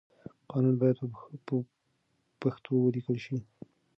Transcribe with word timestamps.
قانون 0.51 0.75
بايد 0.81 0.97
په 1.47 1.55
پښتو 2.41 2.71
وليکل 2.81 3.17
شي. 3.25 3.37